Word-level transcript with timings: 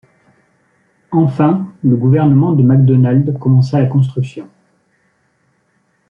Enfin 1.11 1.71
le 1.83 1.95
gouvernement 1.95 2.53
de 2.53 2.63
Macdonald 2.63 3.37
commença 3.37 3.79
la 3.79 3.85
construction. 3.85 4.49